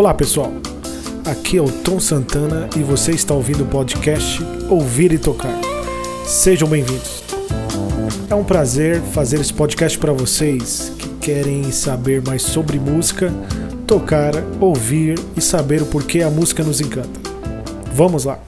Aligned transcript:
Olá 0.00 0.14
pessoal, 0.14 0.50
aqui 1.26 1.58
é 1.58 1.60
o 1.60 1.70
Tom 1.70 2.00
Santana 2.00 2.70
e 2.74 2.82
você 2.82 3.10
está 3.10 3.34
ouvindo 3.34 3.64
o 3.64 3.66
podcast 3.66 4.42
Ouvir 4.70 5.12
e 5.12 5.18
Tocar. 5.18 5.54
Sejam 6.24 6.66
bem-vindos. 6.66 7.22
É 8.30 8.34
um 8.34 8.42
prazer 8.42 9.02
fazer 9.02 9.38
esse 9.40 9.52
podcast 9.52 9.98
para 9.98 10.14
vocês 10.14 10.90
que 10.98 11.06
querem 11.16 11.70
saber 11.70 12.22
mais 12.26 12.40
sobre 12.40 12.78
música, 12.78 13.30
tocar, 13.86 14.32
ouvir 14.58 15.18
e 15.36 15.40
saber 15.42 15.82
o 15.82 15.86
porquê 15.86 16.22
a 16.22 16.30
música 16.30 16.64
nos 16.64 16.80
encanta. 16.80 17.20
Vamos 17.92 18.24
lá! 18.24 18.38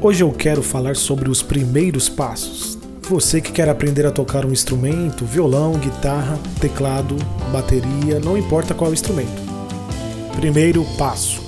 Hoje 0.00 0.24
eu 0.24 0.32
quero 0.32 0.64
falar 0.64 0.96
sobre 0.96 1.30
os 1.30 1.44
primeiros 1.44 2.08
passos. 2.08 2.76
Você 3.02 3.40
que 3.40 3.52
quer 3.52 3.68
aprender 3.68 4.04
a 4.04 4.10
tocar 4.10 4.44
um 4.44 4.50
instrumento, 4.50 5.24
violão, 5.24 5.74
guitarra, 5.74 6.36
teclado, 6.60 7.14
bateria, 7.52 8.18
não 8.18 8.36
importa 8.36 8.74
qual 8.74 8.92
instrumento. 8.92 9.41
Primeiro 10.36 10.84
passo: 10.98 11.42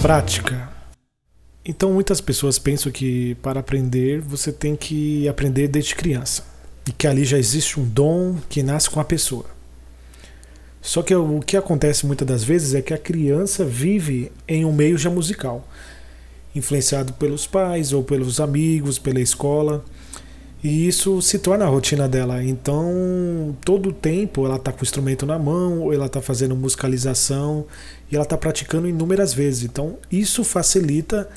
prática. 0.00 0.68
Então 1.64 1.92
muitas 1.92 2.20
pessoas 2.20 2.58
pensam 2.58 2.92
que 2.92 3.34
para 3.36 3.60
aprender 3.60 4.20
você 4.20 4.52
tem 4.52 4.76
que 4.76 5.28
aprender 5.28 5.68
desde 5.68 5.94
criança 5.94 6.44
e 6.86 6.92
que 6.92 7.06
ali 7.06 7.24
já 7.24 7.36
existe 7.36 7.80
um 7.80 7.84
dom 7.84 8.36
que 8.48 8.62
nasce 8.62 8.88
com 8.88 9.00
a 9.00 9.04
pessoa. 9.04 9.46
Só 10.80 11.02
que 11.02 11.12
o 11.12 11.40
que 11.40 11.56
acontece 11.56 12.06
muitas 12.06 12.28
das 12.28 12.44
vezes 12.44 12.72
é 12.72 12.80
que 12.80 12.94
a 12.94 12.98
criança 12.98 13.64
vive 13.64 14.30
em 14.46 14.64
um 14.64 14.72
meio 14.72 14.96
já 14.96 15.10
musical, 15.10 15.66
influenciado 16.54 17.12
pelos 17.14 17.44
pais 17.44 17.92
ou 17.92 18.04
pelos 18.04 18.38
amigos, 18.38 18.96
pela 18.96 19.20
escola. 19.20 19.84
E 20.62 20.88
isso 20.88 21.20
se 21.22 21.38
torna 21.38 21.64
a 21.64 21.68
rotina 21.68 22.08
dela. 22.08 22.42
Então, 22.42 23.56
todo 23.64 23.90
o 23.90 23.92
tempo 23.92 24.44
ela 24.44 24.56
está 24.56 24.72
com 24.72 24.80
o 24.80 24.84
instrumento 24.84 25.26
na 25.26 25.38
mão, 25.38 25.80
ou 25.80 25.92
ela 25.92 26.06
está 26.06 26.20
fazendo 26.20 26.56
musicalização 26.56 27.66
e 28.10 28.14
ela 28.14 28.24
está 28.24 28.36
praticando 28.36 28.88
inúmeras 28.88 29.32
vezes. 29.32 29.64
Então, 29.64 29.98
isso 30.10 30.42
facilita 30.42 31.28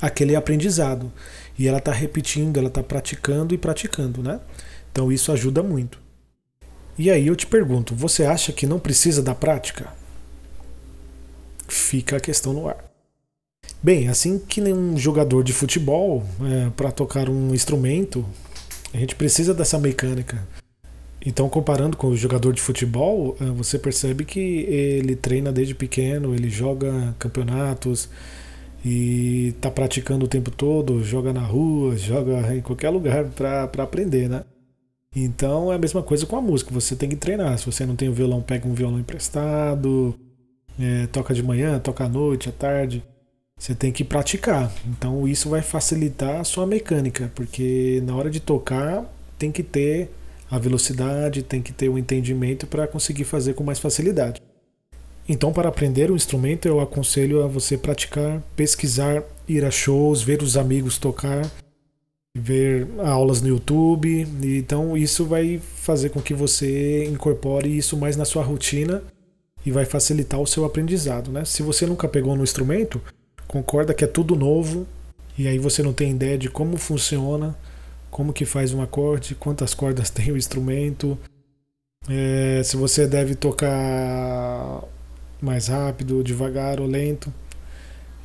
aquele 0.00 0.36
aprendizado. 0.36 1.10
E 1.58 1.66
ela 1.66 1.78
está 1.78 1.92
repetindo, 1.92 2.58
ela 2.58 2.68
está 2.68 2.82
praticando 2.82 3.54
e 3.54 3.58
praticando, 3.58 4.22
né? 4.22 4.40
Então, 4.92 5.10
isso 5.10 5.32
ajuda 5.32 5.62
muito. 5.62 5.98
E 6.96 7.10
aí 7.10 7.28
eu 7.28 7.36
te 7.36 7.46
pergunto, 7.46 7.94
você 7.94 8.24
acha 8.24 8.52
que 8.52 8.66
não 8.66 8.78
precisa 8.78 9.22
da 9.22 9.34
prática? 9.34 9.92
Fica 11.68 12.16
a 12.16 12.20
questão 12.20 12.52
no 12.52 12.68
ar. 12.68 12.84
Bem, 13.80 14.08
assim 14.08 14.38
que 14.38 14.60
nenhum 14.60 14.96
jogador 14.96 15.44
de 15.44 15.52
futebol, 15.52 16.24
é, 16.42 16.70
para 16.70 16.90
tocar 16.90 17.28
um 17.28 17.54
instrumento, 17.54 18.26
a 18.92 18.96
gente 18.96 19.14
precisa 19.14 19.54
dessa 19.54 19.78
mecânica. 19.78 20.46
Então, 21.24 21.48
comparando 21.48 21.96
com 21.96 22.08
o 22.08 22.16
jogador 22.16 22.52
de 22.52 22.60
futebol, 22.60 23.36
eh, 23.40 23.44
você 23.46 23.78
percebe 23.78 24.24
que 24.24 24.40
ele 24.40 25.16
treina 25.16 25.52
desde 25.52 25.74
pequeno, 25.74 26.34
ele 26.34 26.48
joga 26.48 27.14
campeonatos 27.18 28.08
e 28.84 29.48
está 29.56 29.70
praticando 29.70 30.24
o 30.24 30.28
tempo 30.28 30.50
todo, 30.50 31.02
joga 31.02 31.32
na 31.32 31.42
rua, 31.42 31.96
joga 31.96 32.54
em 32.56 32.60
qualquer 32.60 32.90
lugar 32.90 33.24
para 33.26 33.82
aprender, 33.82 34.28
né? 34.28 34.44
Então 35.14 35.72
é 35.72 35.76
a 35.76 35.78
mesma 35.78 36.02
coisa 36.02 36.26
com 36.26 36.36
a 36.36 36.40
música, 36.40 36.72
você 36.72 36.94
tem 36.94 37.08
que 37.08 37.16
treinar. 37.16 37.58
Se 37.58 37.66
você 37.66 37.84
não 37.84 37.96
tem 37.96 38.08
o 38.08 38.12
violão, 38.12 38.40
pega 38.40 38.68
um 38.68 38.74
violão 38.74 39.00
emprestado, 39.00 40.14
é, 40.78 41.06
toca 41.08 41.34
de 41.34 41.42
manhã, 41.42 41.78
toca 41.78 42.04
à 42.04 42.08
noite, 42.08 42.48
à 42.48 42.52
tarde. 42.52 43.02
Você 43.58 43.74
tem 43.74 43.90
que 43.90 44.04
praticar. 44.04 44.72
Então 44.86 45.26
isso 45.26 45.48
vai 45.48 45.62
facilitar 45.62 46.40
a 46.40 46.44
sua 46.44 46.66
mecânica, 46.66 47.30
porque 47.34 48.02
na 48.06 48.14
hora 48.14 48.30
de 48.30 48.40
tocar 48.40 49.04
tem 49.38 49.50
que 49.50 49.62
ter 49.62 50.10
a 50.50 50.58
velocidade, 50.58 51.42
tem 51.42 51.60
que 51.60 51.72
ter 51.72 51.88
o 51.88 51.98
entendimento 51.98 52.66
para 52.66 52.86
conseguir 52.86 53.24
fazer 53.24 53.54
com 53.54 53.64
mais 53.64 53.78
facilidade. 53.78 54.40
Então, 55.28 55.52
para 55.52 55.68
aprender 55.68 56.10
o 56.10 56.16
instrumento, 56.16 56.66
eu 56.66 56.80
aconselho 56.80 57.42
a 57.42 57.46
você 57.46 57.76
praticar, 57.76 58.42
pesquisar, 58.56 59.22
ir 59.46 59.62
a 59.62 59.70
shows, 59.70 60.22
ver 60.22 60.42
os 60.42 60.56
amigos 60.56 60.96
tocar, 60.96 61.46
ver 62.34 62.88
aulas 62.98 63.42
no 63.42 63.48
YouTube. 63.48 64.26
Então, 64.42 64.96
isso 64.96 65.26
vai 65.26 65.60
fazer 65.74 66.08
com 66.08 66.22
que 66.22 66.32
você 66.32 67.04
incorpore 67.04 67.76
isso 67.76 67.94
mais 67.94 68.16
na 68.16 68.24
sua 68.24 68.42
rotina 68.42 69.02
e 69.66 69.70
vai 69.70 69.84
facilitar 69.84 70.40
o 70.40 70.46
seu 70.46 70.64
aprendizado. 70.64 71.30
Né? 71.30 71.44
Se 71.44 71.62
você 71.62 71.84
nunca 71.84 72.08
pegou 72.08 72.34
no 72.34 72.42
instrumento, 72.42 72.98
concorda 73.48 73.94
que 73.94 74.04
é 74.04 74.06
tudo 74.06 74.36
novo 74.36 74.86
e 75.36 75.48
aí 75.48 75.58
você 75.58 75.82
não 75.82 75.92
tem 75.92 76.12
ideia 76.12 76.36
de 76.36 76.48
como 76.48 76.76
funciona, 76.76 77.56
como 78.10 78.32
que 78.32 78.44
faz 78.44 78.72
um 78.72 78.82
acorde, 78.82 79.34
quantas 79.34 79.74
cordas 79.74 80.10
tem 80.10 80.30
o 80.30 80.36
instrumento, 80.36 81.18
é, 82.08 82.62
se 82.62 82.76
você 82.76 83.06
deve 83.06 83.34
tocar 83.34 84.82
mais 85.40 85.68
rápido, 85.68 86.22
devagar 86.22 86.80
ou 86.80 86.86
lento. 86.86 87.32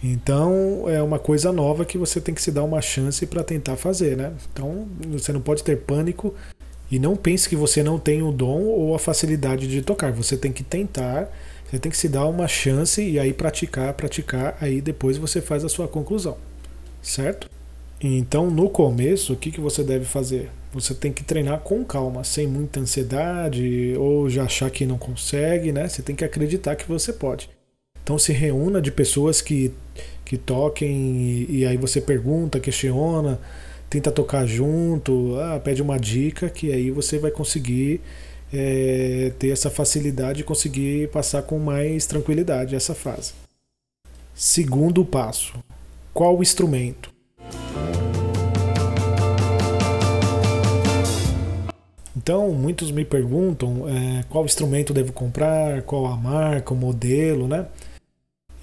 Então 0.03 0.89
é 0.89 1.01
uma 1.01 1.17
coisa 1.17 1.51
nova 1.51 1.85
que 1.85 1.97
você 1.97 2.19
tem 2.19 2.35
que 2.35 2.41
se 2.41 2.51
dar 2.51 2.63
uma 2.63 2.81
chance 2.81 3.25
para 3.25 3.44
tentar 3.44 3.78
fazer, 3.78 4.17
né? 4.17 4.34
Então 4.51 4.85
você 5.09 5.31
não 5.31 5.40
pode 5.40 5.63
ter 5.63 5.78
pânico 5.78 6.34
e 6.91 7.00
não 7.00 7.16
pense 7.16 7.47
que 7.47 7.55
você 7.55 7.81
não 7.81 7.97
tem 7.97 8.22
o 8.22 8.31
dom 8.31 8.63
ou 8.63 8.94
a 8.94 9.00
facilidade 9.00 9.67
de 9.67 9.81
tocar. 9.81 10.11
Você 10.11 10.35
tem 10.35 10.51
que 10.51 10.63
tentar 10.63 11.29
você 11.69 11.79
tem 11.79 11.91
que 11.91 11.97
se 11.97 12.07
dar 12.07 12.25
uma 12.28 12.47
chance 12.47 13.01
e 13.01 13.19
aí 13.19 13.34
praticar, 13.34 13.94
praticar, 13.94 14.57
aí 14.62 14.81
depois 14.81 15.18
você 15.18 15.41
faz 15.41 15.63
a 15.66 15.69
sua 15.69 15.88
conclusão, 15.88 16.38
certo? 17.01 17.50
Então, 18.01 18.51
no 18.51 18.69
começo, 18.69 19.34
o 19.34 19.35
que, 19.35 19.50
que 19.50 19.62
você 19.62 19.84
deve 19.84 20.06
fazer? 20.06 20.50
Você 20.73 20.94
tem 20.94 21.13
que 21.13 21.23
treinar 21.23 21.59
com 21.59 21.84
calma, 21.85 22.23
sem 22.23 22.46
muita 22.46 22.79
ansiedade 22.79 23.96
ou 23.97 24.29
já 24.29 24.44
achar 24.44 24.69
que 24.69 24.85
não 24.85 24.97
consegue, 24.97 25.72
né? 25.72 25.88
Você 25.88 26.02
tem 26.02 26.16
que 26.16 26.25
acreditar 26.25 26.75
que 26.75 26.88
você 26.88 27.13
pode. 27.13 27.50
Então, 28.03 28.19
se 28.19 28.34
reúna 28.34 28.81
de 28.81 28.91
pessoas 28.91 29.41
que, 29.41 29.72
que 30.25 30.38
toquem 30.38 30.91
e, 30.91 31.59
e 31.59 31.66
aí 31.66 31.78
você 31.78 32.02
pergunta, 32.02 32.59
questiona, 32.59 33.40
tenta 33.90 34.12
tocar 34.12 34.46
junto, 34.46 35.38
ah, 35.40 35.59
pede 35.63 35.81
uma 35.81 35.97
dica 35.97 36.50
que 36.50 36.73
aí 36.73 36.91
você 36.91 37.18
vai 37.18 37.31
conseguir 37.31 38.02
é, 38.53 39.31
ter 39.40 39.50
essa 39.50 39.69
facilidade 39.72 40.41
e 40.41 40.44
conseguir 40.44 41.09
passar 41.09 41.41
com 41.41 41.58
mais 41.58 42.06
tranquilidade 42.06 42.75
essa 42.75 42.94
fase. 42.94 43.34
Segundo 44.36 45.03
passo: 45.03 45.56
qual 46.14 46.41
instrumento? 46.41 47.12
Então, 52.16 52.52
muitos 52.52 52.90
me 52.91 53.03
perguntam 53.03 53.90
é, 53.90 54.24
qual 54.30 54.46
instrumento 54.46 54.94
devo 54.94 55.12
comprar, 55.12 55.81
qual 55.81 56.06
a 56.06 56.16
marca, 56.16 56.74
o 56.74 56.78
modelo, 56.78 57.47
né? 57.47 57.66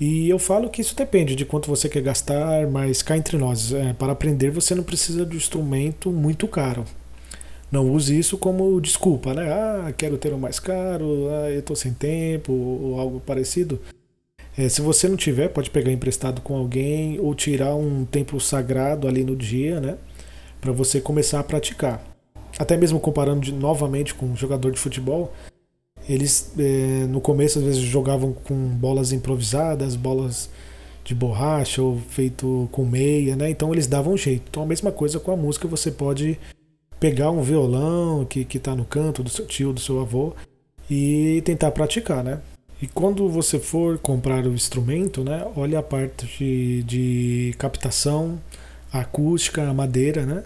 E 0.01 0.31
eu 0.31 0.39
falo 0.39 0.71
que 0.71 0.81
isso 0.81 0.97
depende 0.97 1.37
de 1.37 1.45
quanto 1.45 1.69
você 1.69 1.87
quer 1.87 2.01
gastar, 2.01 2.67
mas 2.69 3.03
cá 3.03 3.19
entre 3.19 3.37
nós, 3.37 3.71
é, 3.71 3.93
para 3.93 4.13
aprender 4.13 4.51
você 4.51 4.75
não 4.75 4.83
precisa 4.83 5.27
de 5.27 5.35
um 5.35 5.37
instrumento 5.37 6.11
muito 6.11 6.49
caro. 6.49 6.87
Não 7.71 7.89
use 7.89 8.19
isso 8.19 8.37
como 8.37 8.81
desculpa, 8.81 9.33
né? 9.33 9.51
Ah, 9.53 9.93
quero 9.97 10.19
ter 10.19 10.33
um 10.35 10.39
mais 10.39 10.59
caro, 10.59 11.29
ah, 11.31 11.51
eu 11.51 11.61
estou 11.61 11.77
sem 11.77 11.93
tempo, 11.93 12.53
ou 12.53 12.99
algo 12.99 13.21
parecido. 13.21 13.81
É, 14.59 14.69
se 14.69 14.81
você 14.81 15.09
não 15.09 15.17
tiver, 15.17 15.49
pode 15.49 15.71
pegar 15.71 15.93
emprestado 15.93 16.41
com 16.41 16.57
alguém 16.57 17.21
ou 17.21 17.35
tirar 17.35 17.75
um 17.77 18.05
tempo 18.05 18.41
sagrado 18.41 19.07
ali 19.07 19.23
no 19.23 19.37
dia, 19.37 19.81
né? 19.81 19.97
Para 20.61 20.73
você 20.73 21.01
começar 21.01 21.39
a 21.39 21.45
praticar. 21.45 22.05
Até 22.59 22.77
mesmo 22.77 22.99
comparando 22.99 23.41
de, 23.41 23.53
novamente 23.53 24.15
com 24.15 24.27
um 24.27 24.37
jogador 24.37 24.73
de 24.73 24.79
futebol, 24.79 25.33
eles 26.09 26.53
é, 26.59 27.07
no 27.07 27.21
começo 27.21 27.61
às 27.61 27.65
vezes 27.65 27.81
jogavam 27.81 28.33
com 28.33 28.55
bolas 28.55 29.13
improvisadas, 29.13 29.95
bolas 29.95 30.51
de 31.05 31.15
borracha 31.15 31.81
ou 31.81 31.99
feito 31.99 32.69
com 32.73 32.85
meia, 32.85 33.37
né? 33.37 33.49
Então 33.49 33.73
eles 33.73 33.87
davam 33.87 34.17
jeito. 34.17 34.43
Então 34.51 34.65
a 34.65 34.67
mesma 34.67 34.91
coisa 34.91 35.21
com 35.21 35.31
a 35.31 35.37
música, 35.37 35.69
você 35.69 35.91
pode 35.91 36.37
pegar 37.01 37.31
um 37.31 37.43
violão 37.43 38.27
que 38.27 38.47
está 38.55 38.77
no 38.77 38.85
canto 38.85 39.23
do 39.23 39.31
seu 39.31 39.47
tio, 39.47 39.73
do 39.73 39.81
seu 39.81 39.99
avô 40.01 40.35
e 40.89 41.43
tentar 41.45 41.71
praticar, 41.71 42.23
né? 42.23 42.41
E 42.83 42.87
quando 42.87 43.29
você 43.29 43.59
for 43.59 43.99
comprar 43.99 44.47
o 44.47 44.55
instrumento, 44.55 45.25
né, 45.25 45.47
olha 45.57 45.79
a 45.79 45.83
parte 45.83 46.27
de, 46.27 46.83
de 46.83 47.55
captação, 47.59 48.41
a 48.93 49.01
acústica, 49.01 49.69
a 49.69 49.75
madeira, 49.75 50.25
né? 50.25 50.45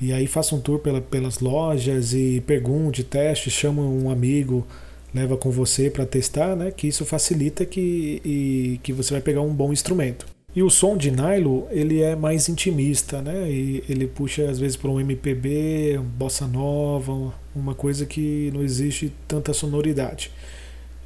E 0.00 0.12
aí 0.12 0.26
faça 0.26 0.54
um 0.54 0.60
tour 0.60 0.78
pela, 0.78 1.00
pelas 1.00 1.40
lojas 1.40 2.14
e 2.14 2.42
pergunte, 2.46 3.02
teste, 3.02 3.50
chama 3.50 3.82
um 3.82 4.10
amigo, 4.10 4.66
leva 5.14 5.36
com 5.36 5.50
você 5.50 5.90
para 5.90 6.06
testar, 6.06 6.54
né? 6.54 6.70
Que 6.70 6.86
isso 6.86 7.04
facilita 7.04 7.64
que, 7.64 8.20
e, 8.24 8.80
que 8.82 8.92
você 8.92 9.12
vai 9.12 9.20
pegar 9.20 9.40
um 9.40 9.52
bom 9.52 9.72
instrumento. 9.72 10.26
E 10.58 10.62
o 10.64 10.68
som 10.68 10.96
de 10.96 11.12
Nilo, 11.12 11.68
ele 11.70 12.02
é 12.02 12.16
mais 12.16 12.48
intimista, 12.48 13.22
né? 13.22 13.48
E 13.48 13.84
ele 13.88 14.08
puxa 14.08 14.50
às 14.50 14.58
vezes 14.58 14.76
para 14.76 14.90
um 14.90 14.98
MPB, 14.98 16.00
bossa 16.16 16.48
nova, 16.48 17.32
uma 17.54 17.76
coisa 17.76 18.04
que 18.04 18.50
não 18.52 18.60
existe 18.60 19.12
tanta 19.28 19.52
sonoridade. 19.52 20.32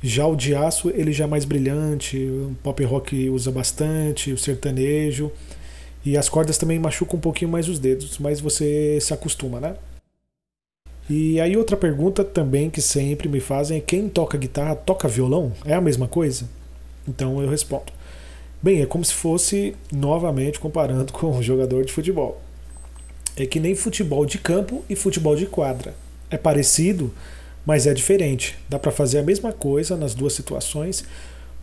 Já 0.03 0.27
o 0.27 0.35
de 0.35 0.55
aço, 0.55 0.89
ele 0.89 1.13
já 1.13 1.25
é 1.25 1.27
mais 1.27 1.45
brilhante, 1.45 2.17
o 2.17 2.57
pop 2.63 2.83
rock 2.83 3.29
usa 3.29 3.51
bastante, 3.51 4.33
o 4.33 4.39
sertanejo. 4.39 5.31
E 6.03 6.17
as 6.17 6.31
cordas 6.31 6.57
também 6.57 6.79
machucam 6.79 7.19
um 7.19 7.21
pouquinho 7.21 7.51
mais 7.51 7.69
os 7.69 7.79
dedos, 7.79 8.17
mas 8.19 8.41
você 8.41 8.99
se 9.03 9.13
acostuma, 9.13 9.61
né? 9.61 9.77
E 11.11 11.39
aí 11.39 11.59
outra 11.59 11.77
pergunta 11.77 12.25
também 12.25 12.71
que 12.71 12.81
sempre 12.81 13.29
me 13.29 13.39
fazem 13.39 13.77
é 13.77 13.81
quem 13.83 14.09
toca 14.09 14.39
guitarra 14.39 14.75
toca 14.75 15.07
violão? 15.07 15.53
É 15.67 15.75
a 15.75 15.81
mesma 15.83 16.09
coisa? 16.09 16.49
Então 17.07 17.43
eu 17.43 17.51
respondo. 17.51 17.93
Bem, 18.62 18.81
é 18.81 18.87
como 18.87 19.05
se 19.05 19.12
fosse 19.12 19.75
novamente 19.91 20.61
comparando 20.61 21.11
com 21.12 21.32
um 21.32 21.43
jogador 21.43 21.85
de 21.85 21.93
futebol. 21.93 22.41
É 23.37 23.44
que 23.44 23.59
nem 23.59 23.75
futebol 23.75 24.25
de 24.25 24.38
campo 24.38 24.85
e 24.88 24.94
futebol 24.94 25.35
de 25.35 25.47
quadra. 25.47 25.94
É 26.31 26.37
parecido, 26.37 27.12
mas 27.67 27.88
é 27.88 27.94
diferente. 27.94 28.56
Dá 28.69 28.79
para 28.79 28.93
fazer 28.93 29.19
a 29.19 29.23
mesma 29.23 29.53
coisa 29.53 29.97
nas 29.97 30.14
duas 30.14 30.35
situações, 30.35 31.05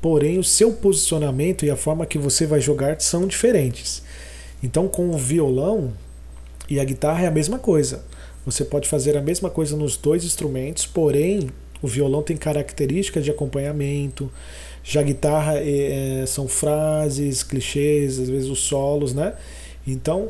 porém 0.01 0.39
o 0.39 0.43
seu 0.43 0.73
posicionamento 0.73 1.63
e 1.63 1.69
a 1.69 1.77
forma 1.77 2.05
que 2.05 2.17
você 2.17 2.45
vai 2.45 2.59
jogar 2.59 2.99
são 2.99 3.25
diferentes. 3.25 4.03
Então, 4.61 4.87
com 4.87 5.09
o 5.09 5.17
violão 5.17 5.93
e 6.69 6.81
a 6.81 6.83
guitarra 6.83 7.23
é 7.23 7.27
a 7.27 7.31
mesma 7.31 7.59
coisa. 7.59 8.03
Você 8.45 8.65
pode 8.65 8.89
fazer 8.89 9.15
a 9.15 9.21
mesma 9.21 9.49
coisa 9.49 9.77
nos 9.77 9.95
dois 9.95 10.25
instrumentos, 10.25 10.85
porém 10.85 11.49
o 11.81 11.87
violão 11.87 12.21
tem 12.21 12.35
características 12.35 13.23
de 13.23 13.31
acompanhamento, 13.31 14.29
já 14.89 15.03
guitarra 15.03 15.53
é, 15.57 16.23
são 16.25 16.47
frases, 16.47 17.43
clichês, 17.43 18.17
às 18.19 18.27
vezes 18.27 18.49
os 18.49 18.59
solos, 18.59 19.13
né? 19.13 19.35
Então, 19.85 20.29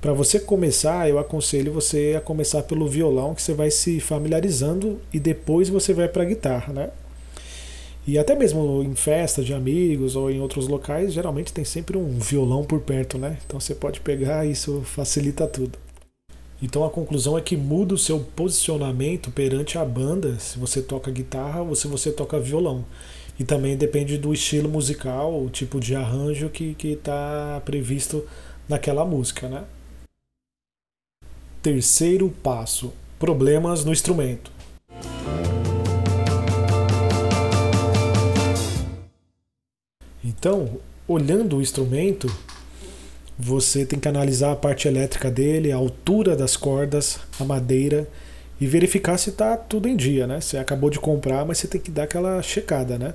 para 0.00 0.12
você 0.12 0.38
começar, 0.38 1.08
eu 1.08 1.18
aconselho 1.18 1.72
você 1.72 2.14
a 2.16 2.20
começar 2.20 2.62
pelo 2.62 2.88
violão, 2.88 3.34
que 3.34 3.42
você 3.42 3.52
vai 3.52 3.72
se 3.72 3.98
familiarizando 3.98 5.00
e 5.12 5.18
depois 5.18 5.68
você 5.68 5.92
vai 5.92 6.06
para 6.06 6.22
a 6.22 6.26
guitarra, 6.26 6.72
né? 6.72 6.90
E 8.06 8.16
até 8.16 8.36
mesmo 8.36 8.84
em 8.84 8.94
festa 8.94 9.42
de 9.42 9.52
amigos 9.52 10.14
ou 10.14 10.30
em 10.30 10.40
outros 10.40 10.68
locais, 10.68 11.12
geralmente 11.12 11.52
tem 11.52 11.64
sempre 11.64 11.98
um 11.98 12.20
violão 12.20 12.62
por 12.62 12.80
perto, 12.80 13.18
né? 13.18 13.36
Então 13.44 13.58
você 13.58 13.74
pode 13.74 13.98
pegar 14.00 14.46
isso 14.46 14.80
facilita 14.84 15.44
tudo. 15.44 15.76
Então 16.62 16.84
a 16.84 16.90
conclusão 16.90 17.36
é 17.36 17.40
que 17.40 17.56
muda 17.56 17.94
o 17.94 17.98
seu 17.98 18.20
posicionamento 18.20 19.32
perante 19.32 19.76
a 19.76 19.84
banda 19.84 20.38
se 20.38 20.56
você 20.56 20.80
toca 20.80 21.10
guitarra 21.10 21.62
ou 21.62 21.74
se 21.74 21.88
você 21.88 22.12
toca 22.12 22.38
violão. 22.38 22.84
E 23.38 23.44
também 23.44 23.76
depende 23.76 24.18
do 24.18 24.32
estilo 24.32 24.68
musical, 24.68 25.40
o 25.40 25.48
tipo 25.48 25.78
de 25.78 25.94
arranjo 25.94 26.48
que 26.50 26.76
está 26.82 27.62
previsto 27.64 28.26
naquela 28.68 29.04
música, 29.04 29.48
né? 29.48 29.64
Terceiro 31.62 32.30
passo: 32.42 32.92
problemas 33.18 33.84
no 33.84 33.92
instrumento. 33.92 34.50
Então, 40.24 40.78
olhando 41.06 41.56
o 41.56 41.62
instrumento, 41.62 42.28
você 43.38 43.86
tem 43.86 44.00
que 44.00 44.08
analisar 44.08 44.52
a 44.52 44.56
parte 44.56 44.88
elétrica 44.88 45.30
dele, 45.30 45.70
a 45.70 45.76
altura 45.76 46.36
das 46.36 46.56
cordas, 46.56 47.20
a 47.38 47.44
madeira 47.44 48.08
e 48.60 48.66
verificar 48.66 49.16
se 49.16 49.30
está 49.30 49.56
tudo 49.56 49.88
em 49.88 49.96
dia, 49.96 50.26
né? 50.26 50.40
Você 50.40 50.58
acabou 50.58 50.90
de 50.90 50.98
comprar, 50.98 51.44
mas 51.44 51.58
você 51.58 51.68
tem 51.68 51.80
que 51.80 51.90
dar 51.90 52.04
aquela 52.04 52.42
checada, 52.42 52.98
né? 52.98 53.14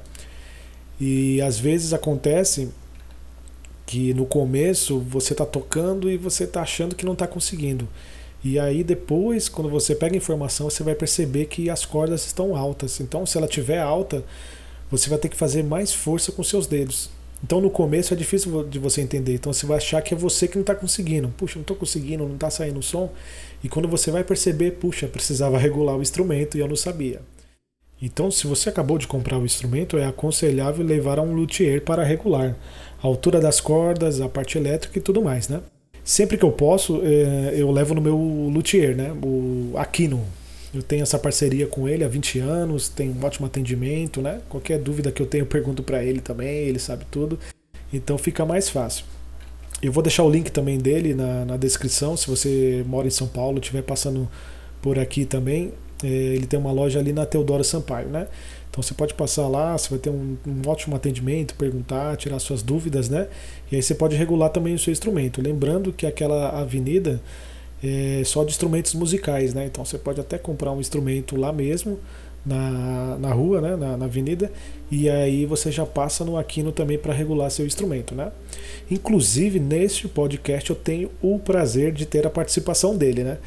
E 0.99 1.41
às 1.41 1.59
vezes 1.59 1.93
acontece 1.93 2.69
que 3.85 4.13
no 4.13 4.25
começo 4.25 4.99
você 4.99 5.33
está 5.33 5.45
tocando 5.45 6.09
e 6.09 6.17
você 6.17 6.45
está 6.45 6.61
achando 6.61 6.95
que 6.95 7.05
não 7.05 7.13
está 7.13 7.27
conseguindo. 7.27 7.87
E 8.43 8.59
aí 8.59 8.83
depois, 8.83 9.47
quando 9.47 9.69
você 9.69 9.95
pega 9.95 10.15
a 10.15 10.17
informação, 10.17 10.69
você 10.69 10.83
vai 10.83 10.95
perceber 10.95 11.45
que 11.45 11.69
as 11.69 11.85
cordas 11.85 12.25
estão 12.25 12.55
altas. 12.55 12.99
Então, 12.99 13.25
se 13.25 13.37
ela 13.37 13.47
estiver 13.47 13.79
alta, 13.79 14.23
você 14.91 15.09
vai 15.09 15.17
ter 15.17 15.29
que 15.29 15.37
fazer 15.37 15.63
mais 15.63 15.93
força 15.93 16.31
com 16.31 16.43
seus 16.43 16.67
dedos. 16.67 17.09
Então 17.43 17.59
no 17.59 17.69
começo 17.69 18.13
é 18.13 18.17
difícil 18.17 18.63
de 18.63 18.79
você 18.79 19.01
entender. 19.01 19.33
Então 19.33 19.51
você 19.51 19.65
vai 19.65 19.77
achar 19.77 20.01
que 20.01 20.13
é 20.13 20.17
você 20.17 20.47
que 20.47 20.55
não 20.55 20.61
está 20.61 20.73
conseguindo. 20.73 21.27
Puxa, 21.37 21.55
não 21.55 21.61
estou 21.61 21.75
conseguindo, 21.75 22.25
não 22.25 22.35
está 22.35 22.49
saindo 22.49 22.79
o 22.79 22.83
som. 22.83 23.11
E 23.61 23.67
quando 23.67 23.87
você 23.87 24.09
vai 24.11 24.23
perceber, 24.23 24.71
puxa, 24.71 25.07
precisava 25.07 25.57
regular 25.59 25.97
o 25.97 26.01
instrumento 26.01 26.57
e 26.57 26.61
eu 26.61 26.67
não 26.67 26.75
sabia. 26.75 27.21
Então, 28.01 28.29
se 28.29 28.45
você 28.47 28.69
acabou 28.69 28.97
de 28.97 29.07
comprar 29.07 29.37
o 29.37 29.45
instrumento, 29.45 29.97
é 29.97 30.05
aconselhável 30.05 30.85
levar 30.85 31.19
a 31.19 31.21
um 31.21 31.33
luthier 31.33 31.81
para 31.81 32.03
regular 32.03 32.55
a 33.01 33.07
altura 33.07 33.39
das 33.39 33.61
cordas, 33.61 34.19
a 34.19 34.27
parte 34.27 34.57
elétrica 34.57 34.97
e 34.97 35.01
tudo 35.01 35.21
mais, 35.21 35.47
né? 35.47 35.61
Sempre 36.03 36.37
que 36.37 36.43
eu 36.43 36.51
posso, 36.51 37.01
é, 37.03 37.53
eu 37.55 37.71
levo 37.71 37.93
no 37.93 38.01
meu 38.01 38.17
luthier, 38.17 38.95
né? 38.95 39.13
O 39.23 39.73
Aquino, 39.77 40.21
eu 40.73 40.81
tenho 40.81 41.03
essa 41.03 41.17
parceria 41.19 41.67
com 41.67 41.87
ele 41.87 42.03
há 42.03 42.07
20 42.07 42.39
anos, 42.39 42.89
tem 42.89 43.09
um 43.09 43.23
ótimo 43.23 43.45
atendimento, 43.45 44.21
né? 44.21 44.41
Qualquer 44.49 44.79
dúvida 44.79 45.11
que 45.11 45.21
eu 45.21 45.25
tenho, 45.25 45.43
eu 45.43 45.47
pergunto 45.47 45.83
para 45.83 46.03
ele 46.03 46.19
também, 46.19 46.67
ele 46.67 46.79
sabe 46.79 47.05
tudo. 47.09 47.39
Então 47.93 48.17
fica 48.17 48.45
mais 48.45 48.69
fácil. 48.69 49.05
Eu 49.81 49.91
vou 49.91 50.01
deixar 50.01 50.23
o 50.23 50.29
link 50.29 50.49
também 50.49 50.77
dele 50.77 51.13
na, 51.13 51.45
na 51.45 51.57
descrição, 51.57 52.17
se 52.17 52.27
você 52.27 52.83
mora 52.87 53.07
em 53.07 53.11
São 53.11 53.27
Paulo, 53.27 53.59
estiver 53.59 53.83
passando 53.83 54.27
por 54.81 54.97
aqui 54.97 55.25
também. 55.25 55.73
É, 56.01 56.07
ele 56.07 56.45
tem 56.45 56.59
uma 56.59 56.71
loja 56.71 56.99
ali 56.99 57.11
na 57.11 57.25
Teodoro 57.25 57.63
Sampaio, 57.63 58.07
né? 58.07 58.27
Então 58.69 58.81
você 58.81 58.95
pode 58.95 59.13
passar 59.13 59.47
lá, 59.47 59.77
você 59.77 59.89
vai 59.89 59.99
ter 59.99 60.09
um, 60.09 60.35
um, 60.47 60.67
ótimo 60.67 60.95
atendimento, 60.95 61.53
perguntar, 61.53 62.17
tirar 62.17 62.39
suas 62.39 62.63
dúvidas, 62.63 63.07
né? 63.07 63.27
E 63.71 63.75
aí 63.75 63.83
você 63.83 63.93
pode 63.93 64.15
regular 64.15 64.49
também 64.49 64.73
o 64.73 64.79
seu 64.79 64.91
instrumento. 64.91 65.41
Lembrando 65.41 65.93
que 65.93 66.07
aquela 66.07 66.59
avenida 66.59 67.21
é, 67.83 68.23
só 68.25 68.43
de 68.43 68.49
instrumentos 68.49 68.95
musicais, 68.95 69.53
né? 69.53 69.65
Então 69.67 69.85
você 69.85 69.97
pode 69.99 70.19
até 70.19 70.39
comprar 70.39 70.71
um 70.71 70.79
instrumento 70.79 71.35
lá 71.35 71.53
mesmo, 71.53 71.99
na, 72.43 73.17
na 73.19 73.31
rua, 73.31 73.61
né? 73.61 73.75
Na, 73.75 73.95
na 73.95 74.05
avenida, 74.05 74.51
e 74.89 75.09
aí 75.09 75.45
você 75.45 75.71
já 75.71 75.85
passa 75.85 76.25
no 76.25 76.35
Aquino 76.35 76.71
também 76.71 76.97
para 76.97 77.13
regular 77.13 77.51
seu 77.51 77.67
instrumento, 77.67 78.15
né? 78.15 78.31
Inclusive, 78.89 79.59
neste 79.59 80.07
podcast 80.07 80.69
eu 80.69 80.75
tenho 80.75 81.11
o 81.21 81.37
prazer 81.37 81.91
de 81.91 82.05
ter 82.07 82.25
a 82.25 82.29
participação 82.29 82.97
dele, 82.97 83.23
né? 83.23 83.37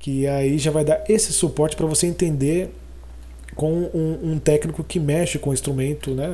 Que 0.00 0.26
aí 0.26 0.58
já 0.58 0.72
vai 0.72 0.84
dar 0.84 1.04
esse 1.08 1.32
suporte 1.32 1.76
para 1.76 1.86
você 1.86 2.08
entender 2.08 2.70
com 3.54 3.72
um, 3.72 4.32
um, 4.32 4.38
técnico 4.38 4.82
que 4.82 4.98
mexe 4.98 5.38
com 5.38 5.50
o 5.50 5.52
instrumento 5.52 6.14
né, 6.14 6.26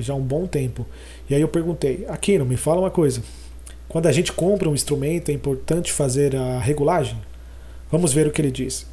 já 0.00 0.12
há 0.12 0.16
um 0.16 0.22
bom 0.22 0.46
tempo. 0.46 0.86
E 1.28 1.34
aí 1.34 1.40
eu 1.40 1.48
perguntei, 1.48 2.04
Aquino, 2.08 2.44
me 2.44 2.56
fala 2.56 2.80
uma 2.80 2.90
coisa. 2.90 3.22
Quando 3.88 4.06
a 4.06 4.12
gente 4.12 4.32
compra 4.32 4.68
um 4.68 4.74
instrumento, 4.74 5.30
é 5.30 5.32
importante 5.32 5.92
fazer 5.92 6.36
a 6.36 6.58
regulagem? 6.58 7.16
Vamos 7.90 8.12
ver 8.12 8.26
o 8.26 8.30
que 8.30 8.40
ele 8.40 8.50
diz. 8.50 8.86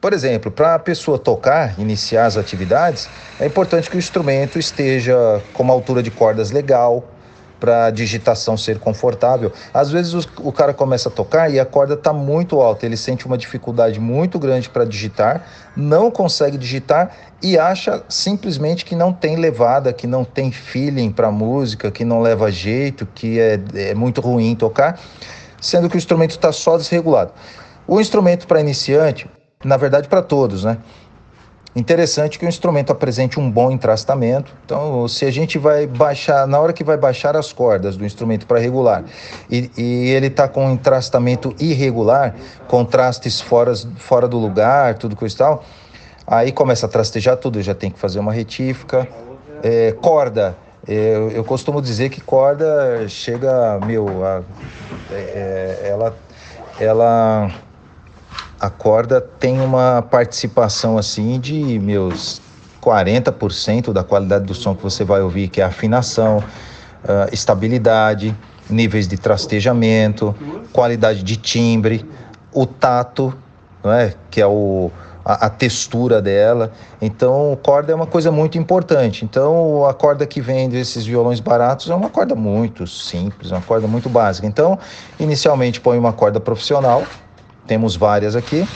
Por 0.00 0.12
exemplo, 0.12 0.50
para 0.50 0.76
a 0.76 0.78
pessoa 0.78 1.18
tocar, 1.18 1.78
iniciar 1.78 2.26
as 2.26 2.36
atividades, 2.36 3.08
é 3.40 3.46
importante 3.46 3.90
que 3.90 3.96
o 3.96 3.98
instrumento 3.98 4.58
esteja 4.58 5.42
com 5.52 5.62
uma 5.64 5.72
altura 5.72 6.02
de 6.02 6.10
cordas 6.10 6.50
legal, 6.50 7.04
para 7.58 7.86
a 7.86 7.90
digitação 7.90 8.56
ser 8.56 8.78
confortável. 8.78 9.52
Às 9.72 9.90
vezes 9.90 10.14
o, 10.14 10.20
o, 10.40 10.52
cara 10.52 10.72
começa 10.72 11.08
a 11.08 11.12
tocar 11.12 11.50
e 11.50 11.58
a 11.58 11.64
corda 11.64 11.94
está 11.94 12.12
muito 12.12 12.60
alta, 12.60 12.86
ele 12.86 12.96
sente 12.96 13.26
uma 13.26 13.36
dificuldade 13.36 14.00
muito 14.00 14.38
grande 14.38 14.68
para 14.68 14.84
digitar, 14.84 15.44
não 15.76 16.10
consegue 16.10 16.56
digitar 16.56 17.14
e 17.42 17.58
acha 17.58 18.02
simplesmente 18.08 18.84
que 18.84 18.94
não 18.94 19.12
tem 19.12 19.36
levada, 19.36 19.92
que 19.92 20.06
não 20.06 20.24
tem 20.24 20.50
feeling 20.50 21.10
para 21.10 21.30
música, 21.30 21.90
que 21.90 22.04
não 22.04 22.20
leva 22.20 22.50
jeito, 22.50 23.06
que 23.14 23.38
é, 23.38 23.60
é 23.74 23.94
muito 23.94 24.20
ruim 24.20 24.54
tocar, 24.54 24.98
sendo 25.60 25.88
que 25.88 25.96
o 25.96 25.98
instrumento 25.98 26.32
está 26.32 26.52
só 26.52 26.76
desregulado. 26.76 27.32
O 27.86 28.00
instrumento 28.00 28.46
para 28.46 28.60
iniciante, 28.60 29.26
na 29.64 29.76
verdade 29.76 30.08
para 30.08 30.22
todos, 30.22 30.64
né? 30.64 30.78
Interessante 31.76 32.38
que 32.38 32.46
o 32.46 32.48
instrumento 32.48 32.90
apresente 32.90 33.38
um 33.38 33.48
bom 33.48 33.70
entrastamento. 33.70 34.52
Então, 34.64 35.06
se 35.06 35.24
a 35.24 35.30
gente 35.30 35.58
vai 35.58 35.86
baixar, 35.86 36.46
na 36.46 36.58
hora 36.58 36.72
que 36.72 36.82
vai 36.82 36.96
baixar 36.96 37.36
as 37.36 37.52
cordas 37.52 37.96
do 37.96 38.04
instrumento 38.04 38.46
para 38.46 38.58
regular, 38.58 39.04
e, 39.50 39.70
e 39.76 40.10
ele 40.10 40.26
está 40.26 40.48
com 40.48 40.66
um 40.66 40.72
entrastamento 40.72 41.54
irregular, 41.60 42.34
contrastes 42.66 43.40
fora, 43.40 43.74
fora 43.96 44.26
do 44.26 44.38
lugar, 44.38 44.94
tudo 44.94 45.14
coisa 45.14 45.34
e 45.34 45.38
tal, 45.38 45.64
aí 46.26 46.52
começa 46.52 46.86
a 46.86 46.88
trastejar 46.88 47.36
tudo, 47.36 47.62
já 47.62 47.74
tem 47.74 47.90
que 47.90 47.98
fazer 47.98 48.18
uma 48.18 48.32
retífica. 48.32 49.06
É, 49.62 49.92
corda, 49.92 50.56
é, 50.86 50.92
eu, 50.92 51.30
eu, 51.30 51.44
costumo 51.44 51.82
dizer 51.82 52.08
que 52.08 52.20
corda 52.20 53.06
chega, 53.08 53.78
meu, 53.84 54.24
a, 54.24 54.42
é, 55.12 55.80
é 55.82 55.88
ela, 55.90 56.16
ela 56.80 57.50
a 58.60 58.68
corda 58.68 59.20
tem 59.20 59.60
uma 59.60 60.02
participação 60.02 60.98
assim 60.98 61.38
de 61.38 61.78
meus 61.78 62.40
40% 62.82 63.92
da 63.92 64.02
qualidade 64.02 64.46
do 64.46 64.54
som 64.54 64.74
que 64.74 64.82
você 64.82 65.04
vai 65.04 65.20
ouvir, 65.20 65.48
que 65.48 65.60
é 65.60 65.64
afinação, 65.64 66.38
uh, 66.38 67.32
estabilidade, 67.32 68.34
níveis 68.68 69.06
de 69.06 69.16
trastejamento, 69.16 70.34
qualidade 70.72 71.22
de 71.22 71.36
timbre, 71.36 72.04
o 72.52 72.66
tato, 72.66 73.32
não 73.82 73.92
é? 73.92 74.14
que 74.30 74.40
é 74.40 74.46
o, 74.46 74.90
a, 75.24 75.46
a, 75.46 75.50
textura 75.50 76.20
dela. 76.20 76.72
Então, 77.00 77.58
corda 77.62 77.92
é 77.92 77.94
uma 77.94 78.06
coisa 78.06 78.30
muito 78.30 78.58
importante. 78.58 79.24
Então, 79.24 79.86
a 79.86 79.94
corda 79.94 80.26
que 80.26 80.40
vem 80.40 80.68
desses 80.68 81.06
violões 81.06 81.40
baratos 81.40 81.88
é 81.90 81.94
uma 81.94 82.10
corda 82.10 82.34
muito 82.34 82.86
simples, 82.86 83.50
uma 83.50 83.60
corda 83.60 83.86
muito 83.86 84.08
básica. 84.08 84.46
Então, 84.46 84.78
inicialmente 85.18 85.80
põe 85.80 85.98
uma 85.98 86.12
corda 86.12 86.40
profissional, 86.40 87.04
temos 87.68 87.94
várias 87.94 88.34
aqui, 88.34 88.66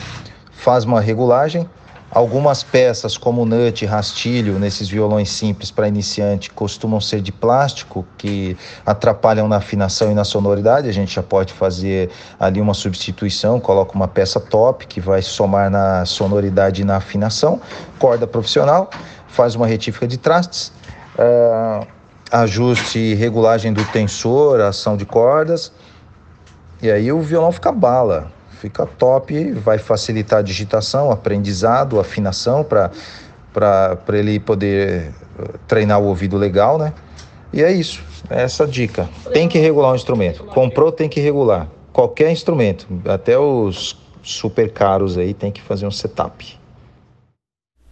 faz 0.52 0.84
uma 0.84 1.00
regulagem, 1.00 1.68
Algumas 2.14 2.62
peças, 2.62 3.16
como 3.16 3.46
nut, 3.46 3.86
rastilho, 3.86 4.58
nesses 4.58 4.86
violões 4.86 5.30
simples 5.30 5.70
para 5.70 5.88
iniciante, 5.88 6.50
costumam 6.50 7.00
ser 7.00 7.22
de 7.22 7.32
plástico, 7.32 8.04
que 8.18 8.54
atrapalham 8.84 9.48
na 9.48 9.56
afinação 9.56 10.12
e 10.12 10.14
na 10.14 10.22
sonoridade. 10.22 10.90
A 10.90 10.92
gente 10.92 11.14
já 11.14 11.22
pode 11.22 11.54
fazer 11.54 12.10
ali 12.38 12.60
uma 12.60 12.74
substituição, 12.74 13.58
coloca 13.58 13.94
uma 13.94 14.06
peça 14.06 14.38
top 14.38 14.86
que 14.86 15.00
vai 15.00 15.22
somar 15.22 15.70
na 15.70 16.04
sonoridade 16.04 16.82
e 16.82 16.84
na 16.84 16.96
afinação. 16.96 17.58
Corda 17.98 18.26
profissional, 18.26 18.90
faz 19.26 19.54
uma 19.54 19.66
retífica 19.66 20.06
de 20.06 20.18
trastes, 20.18 20.70
uh, 21.16 21.86
ajuste 22.30 22.98
e 22.98 23.14
regulagem 23.14 23.72
do 23.72 23.82
tensor, 23.86 24.60
ação 24.60 24.98
de 24.98 25.06
cordas, 25.06 25.72
e 26.82 26.90
aí 26.90 27.10
o 27.10 27.22
violão 27.22 27.52
fica 27.52 27.72
bala 27.72 28.30
fica 28.62 28.86
top, 28.86 29.50
vai 29.54 29.76
facilitar 29.76 30.38
a 30.38 30.42
digitação, 30.42 31.10
aprendizado, 31.10 31.98
afinação 31.98 32.62
para 32.62 32.92
ele 34.12 34.38
poder 34.38 35.12
eh, 35.38 35.58
treinar 35.66 36.00
o 36.00 36.06
ouvido 36.06 36.36
legal, 36.36 36.78
né? 36.78 36.92
E 37.52 37.60
é 37.60 37.72
isso, 37.72 38.02
é 38.30 38.42
essa 38.42 38.64
dica. 38.64 39.08
Tem 39.32 39.48
que 39.48 39.58
regular 39.58 39.92
o 39.92 39.96
instrumento. 39.96 40.44
Comprou, 40.44 40.92
tem 40.92 41.08
que 41.08 41.20
regular. 41.20 41.68
Qualquer 41.92 42.30
instrumento, 42.30 42.86
até 43.04 43.36
os 43.36 44.00
super 44.22 44.70
caros 44.70 45.18
aí, 45.18 45.34
tem 45.34 45.50
que 45.50 45.60
fazer 45.60 45.84
um 45.84 45.90
setup. 45.90 46.56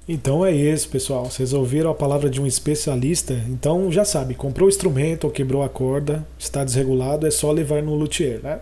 Então 0.09 0.47
é 0.47 0.53
isso, 0.53 0.89
pessoal. 0.89 1.25
Vocês 1.25 1.53
ouviram 1.53 1.91
a 1.91 1.95
palavra 1.95 2.31
de 2.31 2.41
um 2.41 2.47
especialista? 2.47 3.35
Então 3.49 3.91
já 3.91 4.05
sabe, 4.05 4.35
comprou 4.35 4.67
o 4.67 4.71
instrumento 4.71 5.25
ou 5.25 5.31
quebrou 5.31 5.63
a 5.63 5.69
corda, 5.69 6.25
está 6.39 6.65
desregulado, 6.65 7.27
é 7.27 7.31
só 7.31 7.51
levar 7.51 7.83
no 7.83 7.95
luthier, 7.95 8.41
né? 8.41 8.61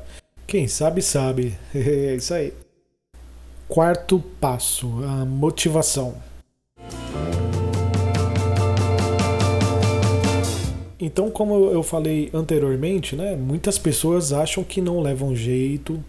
Quem 0.49 0.67
sabe, 0.67 1.03
sabe. 1.03 1.55
É 1.75 2.15
isso 2.15 2.33
aí. 2.33 2.55
Quarto 3.69 4.19
passo: 4.41 4.89
a 5.05 5.27
motivação. 5.27 6.15
Então, 10.99 11.31
como 11.31 11.67
eu 11.71 11.83
falei 11.83 12.31
anteriormente, 12.33 13.15
né, 13.15 13.37
muitas 13.37 13.77
pessoas 13.79 14.33
acham 14.33 14.65
que 14.65 14.81
não 14.81 15.03
levam 15.03 15.37
jeito 15.37 16.03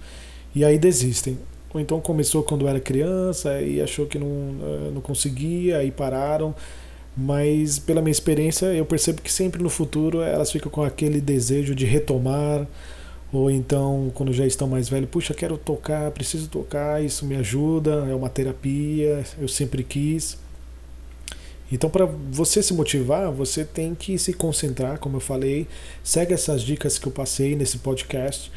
e 0.56 0.64
aí 0.64 0.80
desistem. 0.80 1.38
Ou 1.74 1.82
então 1.82 2.00
começou 2.00 2.42
quando 2.42 2.66
era 2.66 2.80
criança 2.80 3.62
e 3.62 3.82
achou 3.82 4.08
que 4.08 4.18
não, 4.18 4.28
eh, 4.28 4.92
não 4.94 5.02
conseguia, 5.02 5.80
aí 5.80 5.92
pararam. 5.92 6.56
Mas 7.16 7.78
pela 7.78 8.02
minha 8.02 8.12
experiência, 8.12 8.68
eu 8.68 8.86
percebo 8.86 9.22
que 9.22 9.32
sempre 9.32 9.62
no 9.62 9.70
futuro 9.70 10.22
elas 10.22 10.50
ficam 10.50 10.72
com 10.72 10.82
aquele 10.82 11.20
desejo 11.20 11.76
de 11.76 11.86
retomar, 11.86 12.66
ou 13.32 13.52
então, 13.52 14.12
quando 14.16 14.34
já 14.34 14.46
estão 14.46 14.68
mais 14.68 14.90
velhos, 14.90 15.10
puxa, 15.10 15.34
quero 15.34 15.58
tocar, 15.58 16.10
preciso 16.12 16.50
tocar, 16.50 17.04
isso 17.04 17.26
me 17.26 17.36
ajuda, 17.36 18.08
é 18.10 18.16
uma 18.16 18.30
terapia, 18.30 19.24
eu 19.40 19.48
sempre 19.48 19.84
quis. 19.84 20.38
Então, 21.72 21.90
para 21.90 22.06
você 22.06 22.64
se 22.64 22.74
motivar, 22.74 23.32
você 23.32 23.64
tem 23.64 23.94
que 23.94 24.18
se 24.18 24.34
concentrar, 24.34 24.98
como 24.98 25.18
eu 25.18 25.22
falei, 25.22 25.68
segue 26.04 26.34
essas 26.34 26.64
dicas 26.64 26.98
que 26.98 27.08
eu 27.08 27.12
passei 27.12 27.56
nesse 27.56 27.78
podcast. 27.78 28.52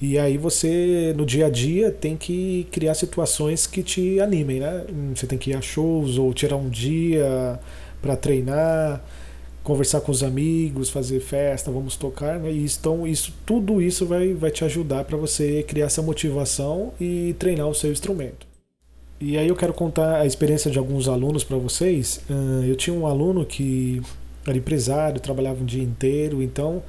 E 0.00 0.18
aí 0.18 0.38
você, 0.38 1.14
no 1.16 1.26
dia 1.26 1.46
a 1.46 1.50
dia, 1.50 1.90
tem 1.90 2.16
que 2.16 2.66
criar 2.70 2.94
situações 2.94 3.66
que 3.66 3.82
te 3.82 4.20
animem, 4.20 4.60
né? 4.60 4.84
Você 5.14 5.26
tem 5.26 5.38
que 5.38 5.50
ir 5.50 5.54
a 5.54 5.60
shows 5.60 6.16
ou 6.16 6.32
tirar 6.32 6.56
um 6.56 6.68
dia 6.68 7.60
para 8.00 8.16
treinar 8.16 9.02
conversar 9.66 10.00
com 10.00 10.12
os 10.12 10.22
amigos, 10.22 10.90
fazer 10.90 11.18
festa, 11.18 11.72
vamos 11.72 11.96
tocar, 11.96 12.38
né? 12.38 12.52
E 12.52 12.64
isso, 12.64 13.34
tudo 13.44 13.82
isso 13.82 14.06
vai, 14.06 14.32
vai 14.32 14.48
te 14.48 14.64
ajudar 14.64 15.04
para 15.04 15.16
você 15.16 15.64
criar 15.64 15.86
essa 15.86 16.00
motivação 16.00 16.92
e 17.00 17.34
treinar 17.36 17.66
o 17.66 17.74
seu 17.74 17.90
instrumento. 17.90 18.46
E 19.20 19.36
aí 19.36 19.48
eu 19.48 19.56
quero 19.56 19.74
contar 19.74 20.20
a 20.20 20.26
experiência 20.26 20.70
de 20.70 20.78
alguns 20.78 21.08
alunos 21.08 21.42
para 21.42 21.56
vocês. 21.56 22.20
Eu 22.68 22.76
tinha 22.76 22.94
um 22.94 23.08
aluno 23.08 23.44
que 23.44 24.00
era 24.46 24.56
empresário, 24.56 25.18
trabalhava 25.18 25.60
um 25.60 25.66
dia 25.66 25.82
inteiro, 25.82 26.40
então 26.40 26.80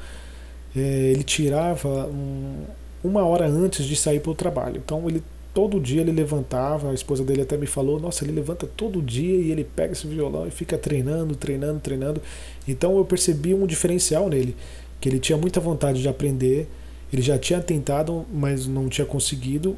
é, 0.76 0.80
ele 0.80 1.24
tirava 1.24 2.06
um, 2.06 2.64
uma 3.04 3.26
hora 3.26 3.48
antes 3.48 3.86
de 3.86 3.96
sair 3.96 4.20
para 4.20 4.32
o 4.32 4.36
trabalho. 4.36 4.80
Então 4.86 5.10
ele 5.10 5.24
todo 5.58 5.80
dia 5.80 6.02
ele 6.02 6.12
levantava, 6.12 6.92
a 6.92 6.94
esposa 6.94 7.24
dele 7.24 7.42
até 7.42 7.58
me 7.58 7.66
falou, 7.66 8.00
nossa, 8.00 8.24
ele 8.24 8.32
levanta 8.32 8.68
todo 8.68 9.02
dia 9.02 9.38
e 9.38 9.52
ele 9.52 9.64
pega 9.64 9.94
esse 9.94 10.06
violão 10.06 10.46
e 10.46 10.52
fica 10.52 10.78
treinando, 10.78 11.36
treinando, 11.36 11.80
treinando. 11.80 12.22
Então 12.68 12.96
eu 12.96 13.04
percebi 13.04 13.56
um 13.56 13.66
diferencial 13.66 14.30
nele, 14.30 14.56
que 15.02 15.10
ele 15.10 15.18
tinha 15.18 15.36
muita 15.36 15.60
vontade 15.60 16.00
de 16.00 16.08
aprender, 16.08 16.70
ele 17.12 17.24
já 17.24 17.40
tinha 17.40 17.60
tentado, 17.60 18.24
mas 18.32 18.68
não 18.68 18.88
tinha 18.88 19.04
conseguido. 19.08 19.76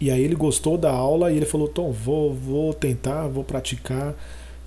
E 0.00 0.10
aí 0.10 0.24
ele 0.24 0.34
gostou 0.34 0.76
da 0.76 0.90
aula 0.90 1.30
e 1.30 1.36
ele 1.36 1.46
falou, 1.46 1.68
Tom, 1.68 1.92
vou, 1.92 2.34
vou 2.34 2.74
tentar, 2.74 3.28
vou 3.28 3.44
praticar. 3.44 4.16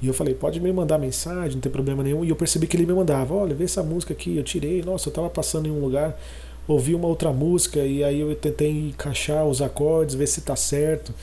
E 0.01 0.08
eu 0.08 0.13
falei, 0.13 0.34
pode 0.34 0.58
me 0.62 0.72
mandar 0.72 0.98
mensagem, 0.98 1.56
não 1.56 1.60
tem 1.60 1.70
problema 1.70 2.01
nenhum. 2.01 2.24
E 2.24 2.30
eu 2.30 2.36
percebi 2.38 2.65
que 2.65 2.77
ele 2.77 2.86
me 2.86 2.94
mandava, 2.94 3.34
olha, 3.34 3.53
vê 3.53 3.65
essa 3.65 3.84
música 3.84 4.13
aqui, 4.13 4.38
eu 4.38 4.44
tirei, 4.44 4.82
nossa, 4.84 5.10
eu 5.10 5.12
estava 5.12 5.30
passando 5.30 5.68
em 5.68 5.72
um 5.72 5.82
lugar 5.82 6.18
ouvi 6.67 6.96
uma 6.96 7.08
outra 7.08 7.32
música 7.32 7.79
e 7.79 8.03
aí 8.03 8.20
eu 8.20 8.34
tentei 8.36 8.70
encaixar 8.70 9.46
os 9.46 9.62
acordes, 9.62 10.15
ver 10.15 10.27
se 10.27 10.39
está 10.39 10.55
certo. 10.55 11.13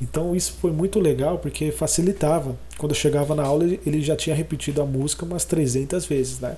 Então 0.00 0.36
isso 0.36 0.54
foi 0.60 0.72
muito 0.72 1.00
legal 1.00 1.38
porque 1.38 1.70
facilitava. 1.70 2.56
Quando 2.78 2.92
eu 2.92 2.96
chegava 2.96 3.34
na 3.34 3.42
aula, 3.42 3.64
ele 3.64 4.00
já 4.02 4.16
tinha 4.16 4.36
repetido 4.36 4.82
a 4.82 4.86
música 4.86 5.24
umas 5.24 5.44
300 5.44 6.04
vezes, 6.06 6.40
né? 6.40 6.56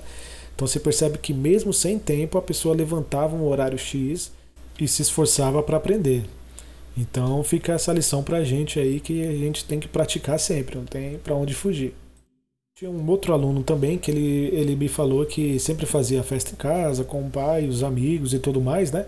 Então 0.55 0.67
você 0.67 0.79
percebe 0.79 1.17
que 1.17 1.33
mesmo 1.33 1.71
sem 1.71 1.97
tempo, 1.97 2.37
a 2.37 2.41
pessoa 2.41 2.75
levantava 2.75 3.35
um 3.35 3.47
horário 3.47 3.77
X 3.77 4.31
e 4.79 4.87
se 4.87 5.01
esforçava 5.01 5.63
para 5.63 5.77
aprender. 5.77 6.25
Então 6.97 7.41
fica 7.43 7.73
essa 7.73 7.93
lição 7.93 8.21
para 8.21 8.37
a 8.37 8.43
gente 8.43 8.77
aí 8.77 8.99
que 8.99 9.25
a 9.25 9.31
gente 9.31 9.63
tem 9.63 9.79
que 9.79 9.87
praticar 9.87 10.37
sempre, 10.37 10.77
não 10.77 10.85
tem 10.85 11.17
para 11.17 11.33
onde 11.33 11.53
fugir. 11.53 11.93
Tinha 12.79 12.89
um 12.89 13.09
outro 13.09 13.33
aluno 13.33 13.61
também 13.61 13.97
que 13.97 14.09
ele, 14.09 14.55
ele 14.55 14.73
me 14.73 14.87
falou 14.87 15.25
que 15.25 15.59
sempre 15.59 15.85
fazia 15.85 16.23
festa 16.23 16.53
em 16.53 16.55
casa 16.55 17.03
com 17.03 17.21
o 17.21 17.29
pai, 17.29 17.67
os 17.67 17.83
amigos 17.83 18.33
e 18.33 18.39
tudo 18.39 18.61
mais, 18.61 18.89
né? 18.89 19.05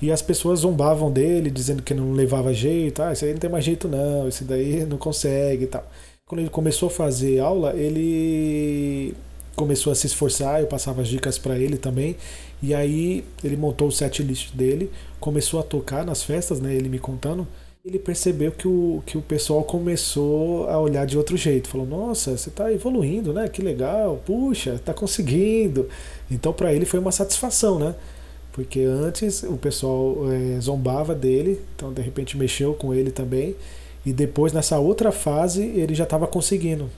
E 0.00 0.10
as 0.10 0.22
pessoas 0.22 0.60
zombavam 0.60 1.12
dele, 1.12 1.50
dizendo 1.50 1.82
que 1.82 1.92
não 1.92 2.12
levava 2.14 2.54
jeito, 2.54 3.02
ah, 3.02 3.12
esse 3.12 3.26
aí 3.26 3.32
não 3.32 3.38
tem 3.38 3.50
mais 3.50 3.66
jeito 3.66 3.86
não, 3.86 4.26
esse 4.26 4.44
daí 4.44 4.86
não 4.86 4.96
consegue 4.96 5.64
e 5.64 5.66
tal. 5.66 5.86
Quando 6.24 6.40
ele 6.40 6.48
começou 6.48 6.86
a 6.86 6.90
fazer 6.90 7.38
aula, 7.38 7.74
ele 7.76 9.14
começou 9.54 9.92
a 9.92 9.94
se 9.94 10.06
esforçar, 10.06 10.62
eu 10.62 10.66
passava 10.66 11.02
as 11.02 11.08
dicas 11.08 11.36
para 11.36 11.58
ele 11.58 11.76
também, 11.76 12.16
e 12.62 12.74
aí 12.74 13.26
ele 13.44 13.58
montou 13.58 13.88
o 13.88 13.92
set 13.92 14.22
list 14.22 14.54
dele, 14.54 14.90
começou 15.20 15.60
a 15.60 15.62
tocar 15.62 16.02
nas 16.02 16.22
festas, 16.22 16.60
né, 16.60 16.74
ele 16.74 16.88
me 16.88 16.98
contando, 16.98 17.46
ele 17.84 17.98
percebeu 17.98 18.52
que 18.52 18.68
o, 18.68 19.02
que 19.04 19.18
o 19.18 19.22
pessoal 19.22 19.64
começou 19.64 20.68
a 20.68 20.78
olhar 20.78 21.04
de 21.04 21.18
outro 21.18 21.36
jeito. 21.36 21.68
Falou: 21.68 21.86
Nossa, 21.86 22.36
você 22.36 22.48
está 22.48 22.72
evoluindo, 22.72 23.32
né? 23.32 23.48
Que 23.48 23.60
legal, 23.60 24.22
puxa, 24.24 24.74
está 24.74 24.94
conseguindo. 24.94 25.88
Então, 26.30 26.52
para 26.52 26.72
ele 26.72 26.84
foi 26.84 27.00
uma 27.00 27.10
satisfação, 27.10 27.78
né? 27.78 27.94
Porque 28.52 28.80
antes 28.82 29.42
o 29.42 29.56
pessoal 29.56 30.16
é, 30.30 30.60
zombava 30.60 31.14
dele, 31.14 31.60
então 31.74 31.92
de 31.92 32.02
repente 32.02 32.36
mexeu 32.36 32.74
com 32.74 32.94
ele 32.94 33.10
também. 33.10 33.56
E 34.06 34.12
depois, 34.12 34.52
nessa 34.52 34.78
outra 34.78 35.10
fase, 35.10 35.62
ele 35.62 35.94
já 35.94 36.04
estava 36.04 36.26
conseguindo. 36.26 36.88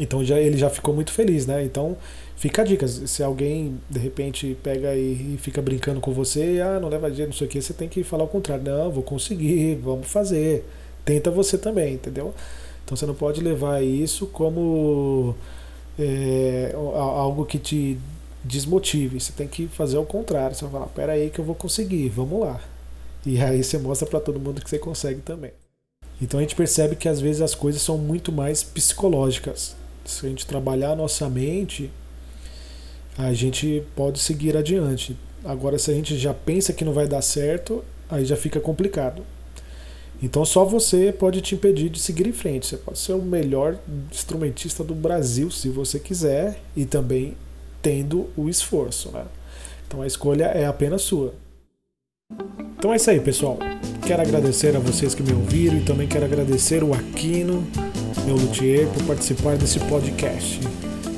Então 0.00 0.24
já, 0.24 0.38
ele 0.40 0.56
já 0.56 0.70
ficou 0.70 0.94
muito 0.94 1.12
feliz, 1.12 1.46
né? 1.46 1.62
Então 1.62 1.96
fica 2.34 2.62
a 2.62 2.64
dica. 2.64 2.88
Se 2.88 3.22
alguém 3.22 3.78
de 3.88 3.98
repente 3.98 4.56
pega 4.62 4.94
e, 4.96 5.34
e 5.34 5.38
fica 5.38 5.60
brincando 5.60 6.00
com 6.00 6.12
você, 6.12 6.60
ah, 6.64 6.80
não 6.80 6.88
leva 6.88 7.12
jeito, 7.12 7.28
não 7.28 7.36
sei 7.36 7.46
o 7.46 7.50
que, 7.50 7.60
você 7.60 7.74
tem 7.74 7.88
que 7.88 8.02
falar 8.02 8.24
o 8.24 8.28
contrário. 8.28 8.64
Não, 8.64 8.90
vou 8.90 9.02
conseguir, 9.02 9.74
vamos 9.76 10.08
fazer. 10.08 10.64
Tenta 11.04 11.30
você 11.30 11.58
também, 11.58 11.94
entendeu? 11.94 12.34
Então 12.84 12.96
você 12.96 13.04
não 13.04 13.14
pode 13.14 13.42
levar 13.42 13.84
isso 13.84 14.26
como 14.26 15.34
é, 15.98 16.72
algo 16.74 17.44
que 17.44 17.58
te 17.58 17.98
desmotive. 18.42 19.20
Você 19.20 19.32
tem 19.32 19.46
que 19.46 19.68
fazer 19.68 19.98
o 19.98 20.04
contrário. 20.04 20.56
Você 20.56 20.64
vai 20.64 20.72
falar, 20.72 20.86
pera 20.86 21.12
aí 21.12 21.28
que 21.28 21.38
eu 21.38 21.44
vou 21.44 21.54
conseguir, 21.54 22.08
vamos 22.08 22.40
lá. 22.40 22.58
E 23.26 23.40
aí 23.40 23.62
você 23.62 23.76
mostra 23.78 24.08
para 24.08 24.18
todo 24.18 24.40
mundo 24.40 24.62
que 24.62 24.70
você 24.70 24.78
consegue 24.78 25.20
também. 25.20 25.52
Então 26.22 26.38
a 26.38 26.42
gente 26.42 26.54
percebe 26.54 26.96
que 26.96 27.08
às 27.08 27.20
vezes 27.20 27.42
as 27.42 27.54
coisas 27.54 27.82
são 27.82 27.98
muito 27.98 28.32
mais 28.32 28.62
psicológicas. 28.62 29.76
Se 30.04 30.26
a 30.26 30.28
gente 30.28 30.46
trabalhar 30.46 30.92
a 30.92 30.96
nossa 30.96 31.28
mente, 31.28 31.90
a 33.16 33.32
gente 33.32 33.82
pode 33.94 34.18
seguir 34.18 34.56
adiante. 34.56 35.16
Agora, 35.44 35.78
se 35.78 35.90
a 35.90 35.94
gente 35.94 36.18
já 36.18 36.34
pensa 36.34 36.72
que 36.72 36.84
não 36.84 36.92
vai 36.92 37.06
dar 37.06 37.22
certo, 37.22 37.84
aí 38.08 38.24
já 38.24 38.36
fica 38.36 38.60
complicado. 38.60 39.22
Então, 40.22 40.44
só 40.44 40.64
você 40.64 41.12
pode 41.12 41.40
te 41.40 41.54
impedir 41.54 41.88
de 41.88 41.98
seguir 41.98 42.26
em 42.26 42.32
frente. 42.32 42.66
Você 42.66 42.76
pode 42.76 42.98
ser 42.98 43.14
o 43.14 43.22
melhor 43.22 43.78
instrumentista 44.12 44.84
do 44.84 44.94
Brasil, 44.94 45.50
se 45.50 45.68
você 45.68 45.98
quiser, 45.98 46.60
e 46.76 46.84
também 46.84 47.36
tendo 47.80 48.28
o 48.36 48.48
esforço. 48.48 49.10
Né? 49.10 49.24
Então, 49.86 50.02
a 50.02 50.06
escolha 50.06 50.44
é 50.44 50.66
apenas 50.66 51.02
sua. 51.02 51.34
Então 52.80 52.92
é 52.92 52.96
isso 52.96 53.10
aí, 53.10 53.20
pessoal. 53.20 53.58
Quero 54.06 54.22
agradecer 54.22 54.74
a 54.74 54.78
vocês 54.78 55.14
que 55.14 55.22
me 55.22 55.32
ouviram 55.32 55.76
e 55.76 55.82
também 55.82 56.08
quero 56.08 56.24
agradecer 56.24 56.82
o 56.82 56.94
Aquino, 56.94 57.66
meu 58.30 58.36
luthier, 58.36 58.86
por 58.88 59.02
participar 59.04 59.56
desse 59.56 59.80
podcast. 59.80 60.60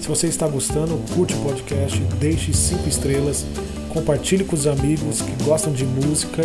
Se 0.01 0.09
você 0.09 0.27
está 0.27 0.49
gostando, 0.49 0.99
curte 1.15 1.35
o 1.35 1.39
podcast, 1.39 1.99
deixe 2.19 2.53
cinco 2.53 2.89
estrelas, 2.89 3.45
compartilhe 3.91 4.45
com 4.45 4.57
os 4.57 4.67
amigos 4.67 5.21
que 5.21 5.45
gostam 5.45 5.73
de 5.73 5.85
música. 5.85 6.43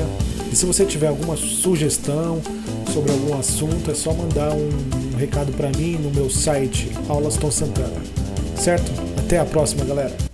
E 0.52 0.56
se 0.56 0.66
você 0.66 0.86
tiver 0.86 1.08
alguma 1.08 1.38
sugestão 1.38 2.42
sobre 2.94 3.12
algum 3.12 3.38
assunto, 3.40 3.90
é 3.90 3.96
só 3.96 4.14
mandar 4.14 4.54
um 4.54 5.16
recado 5.18 5.52
para 5.54 5.70
mim 5.70 5.94
no 5.94 6.12
meu 6.12 6.30
site 6.30 6.92
Aulas 7.08 7.38
Tom 7.38 7.50
Santana. 7.50 8.02
Certo? 8.56 8.92
Até 9.18 9.40
a 9.40 9.46
próxima, 9.46 9.86
galera. 9.86 10.27